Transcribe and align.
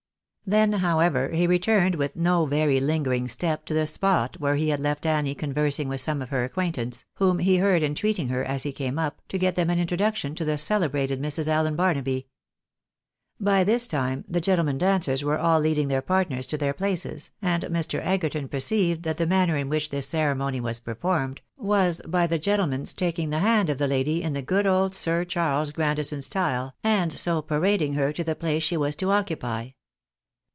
Then, 0.43 0.73
however, 0.73 1.29
he 1.29 1.47
returned 1.47 1.95
with 1.95 2.17
no 2.17 2.45
very 2.45 2.81
lingering 2.81 3.29
step 3.29 3.63
to 3.67 3.73
the 3.73 3.87
spot 3.87 4.35
where 4.41 4.57
he 4.57 4.67
had 4.67 4.81
left 4.81 5.05
Annie 5.05 5.33
conversing 5.33 5.87
with 5.87 6.01
some 6.01 6.21
of 6.21 6.27
her 6.27 6.43
acquaintance, 6.43 7.05
whom 7.13 7.39
he 7.39 7.55
heard 7.55 7.81
entreating 7.83 8.27
her, 8.27 8.43
as 8.43 8.63
he 8.63 8.73
came 8.73 8.99
up, 8.99 9.21
to 9.29 9.37
get 9.37 9.55
them 9.55 9.69
an 9.69 9.79
introduction 9.79 10.35
to 10.35 10.43
the 10.43 10.57
celebrated 10.57 11.21
Mrs. 11.21 11.47
Allen 11.47 11.77
Barnaby. 11.77 12.27
By 13.39 13.63
this 13.63 13.87
time 13.87 14.25
the 14.27 14.41
gentlemen 14.41 14.77
dancers 14.77 15.23
were 15.23 15.39
all 15.39 15.61
leading 15.61 15.87
their 15.87 16.01
partners 16.01 16.45
to 16.47 16.57
their 16.57 16.73
places, 16.73 17.31
and 17.41 17.63
Mr. 17.63 18.05
Egerton 18.05 18.49
perceived 18.49 19.03
that 19.03 19.15
the 19.17 19.25
manner 19.27 19.55
in 19.55 19.69
which 19.69 19.87
this 19.89 20.09
ceremony 20.09 20.59
was 20.59 20.81
performed, 20.81 21.39
was 21.55 22.01
by 22.05 22.27
the 22.27 22.37
gentle 22.39 22.67
man's 22.67 22.93
taking 22.93 23.29
the 23.29 23.39
hand 23.39 23.69
of 23.69 23.77
the 23.77 23.87
lady 23.87 24.21
in 24.21 24.33
the 24.33 24.41
good 24.41 24.67
old 24.67 24.95
Sir 24.95 25.23
Charles 25.23 25.71
Grandison 25.71 26.21
style, 26.21 26.73
and 26.83 27.13
so 27.13 27.41
parading 27.41 27.93
her 27.93 28.11
to 28.11 28.23
the 28.25 28.35
place 28.35 28.63
she 28.63 28.75
was 28.75 28.97
to 28.97 29.11
occupy. 29.11 29.69